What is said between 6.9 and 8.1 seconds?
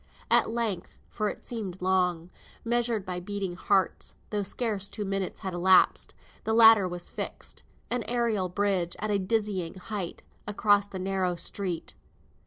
fixed, an